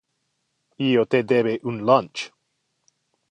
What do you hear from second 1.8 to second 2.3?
lunch.